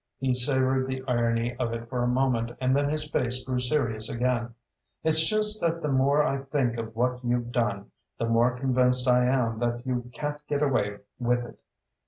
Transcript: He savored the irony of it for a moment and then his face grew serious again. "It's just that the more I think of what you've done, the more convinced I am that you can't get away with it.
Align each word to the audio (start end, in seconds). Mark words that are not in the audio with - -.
He 0.17 0.33
savored 0.33 0.87
the 0.87 1.03
irony 1.07 1.55
of 1.57 1.73
it 1.73 1.87
for 1.87 2.01
a 2.01 2.07
moment 2.07 2.53
and 2.59 2.75
then 2.75 2.89
his 2.89 3.07
face 3.07 3.43
grew 3.43 3.59
serious 3.59 4.09
again. 4.09 4.55
"It's 5.03 5.23
just 5.23 5.61
that 5.61 5.83
the 5.83 5.89
more 5.91 6.23
I 6.23 6.39
think 6.39 6.77
of 6.79 6.95
what 6.95 7.23
you've 7.23 7.51
done, 7.51 7.91
the 8.17 8.25
more 8.25 8.57
convinced 8.57 9.07
I 9.07 9.25
am 9.25 9.59
that 9.59 9.85
you 9.85 10.09
can't 10.11 10.41
get 10.47 10.63
away 10.63 11.01
with 11.19 11.45
it. 11.45 11.59